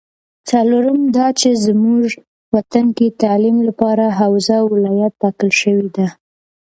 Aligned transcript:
څلورم 0.49 0.99
دا 1.17 1.27
چې 1.39 1.49
زمونږ 1.65 2.03
وطن 2.55 2.85
کې 2.97 3.07
تعلیم 3.21 3.57
لپاره 3.67 4.05
حوزه 4.19 4.57
ولایت 4.73 5.13
ټاکل 5.21 5.49
شوې 5.61 5.87
ده 5.95 6.07